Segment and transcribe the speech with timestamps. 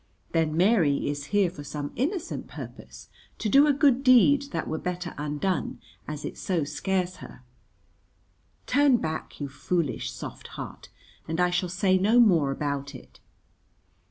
[0.31, 3.07] Then Mary is here for some innocent purpose,
[3.37, 7.43] to do a good deed that were better undone, as it so scares her.
[8.65, 10.89] Turn back, you foolish, soft heart,
[11.27, 13.19] and I shall say no more about it.